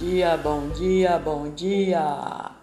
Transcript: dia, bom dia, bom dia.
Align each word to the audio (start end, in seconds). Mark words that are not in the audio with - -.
dia, 0.00 0.34
bom 0.38 0.68
dia, 0.70 1.18
bom 1.18 1.50
dia. 1.50 2.59